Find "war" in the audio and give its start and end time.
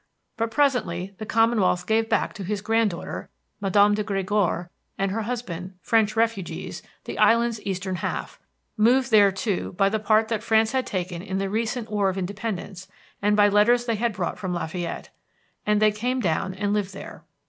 11.91-12.09